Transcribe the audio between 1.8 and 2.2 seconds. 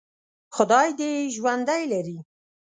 لري.